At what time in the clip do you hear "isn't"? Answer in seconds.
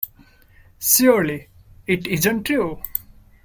2.07-2.45